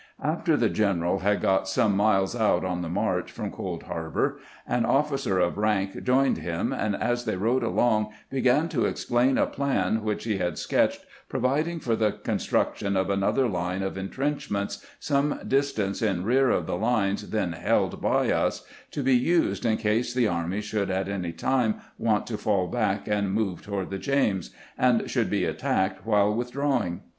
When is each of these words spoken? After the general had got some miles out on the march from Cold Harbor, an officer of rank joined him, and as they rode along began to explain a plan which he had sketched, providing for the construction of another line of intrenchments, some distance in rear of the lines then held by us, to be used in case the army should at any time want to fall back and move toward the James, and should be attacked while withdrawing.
After 0.23 0.57
the 0.57 0.67
general 0.67 1.19
had 1.19 1.41
got 1.43 1.67
some 1.67 1.95
miles 1.95 2.35
out 2.35 2.65
on 2.65 2.81
the 2.81 2.89
march 2.89 3.31
from 3.31 3.51
Cold 3.51 3.83
Harbor, 3.83 4.39
an 4.67 4.83
officer 4.83 5.37
of 5.37 5.59
rank 5.59 6.01
joined 6.01 6.39
him, 6.39 6.73
and 6.73 6.95
as 6.95 7.25
they 7.25 7.35
rode 7.35 7.61
along 7.61 8.11
began 8.31 8.67
to 8.69 8.87
explain 8.87 9.37
a 9.37 9.45
plan 9.45 10.01
which 10.03 10.23
he 10.23 10.39
had 10.39 10.57
sketched, 10.57 11.05
providing 11.29 11.79
for 11.79 11.95
the 11.95 12.13
construction 12.13 12.97
of 12.97 13.11
another 13.11 13.47
line 13.47 13.83
of 13.83 13.95
intrenchments, 13.95 14.83
some 14.99 15.39
distance 15.47 16.01
in 16.01 16.23
rear 16.25 16.49
of 16.49 16.65
the 16.65 16.77
lines 16.77 17.29
then 17.29 17.51
held 17.51 18.01
by 18.01 18.31
us, 18.31 18.65
to 18.89 19.03
be 19.03 19.15
used 19.15 19.67
in 19.67 19.77
case 19.77 20.15
the 20.15 20.27
army 20.27 20.61
should 20.61 20.89
at 20.89 21.07
any 21.09 21.31
time 21.31 21.75
want 21.99 22.25
to 22.25 22.39
fall 22.39 22.65
back 22.65 23.07
and 23.07 23.35
move 23.35 23.61
toward 23.61 23.91
the 23.91 23.99
James, 23.99 24.49
and 24.79 25.11
should 25.11 25.29
be 25.29 25.45
attacked 25.45 26.03
while 26.07 26.33
withdrawing. 26.33 27.01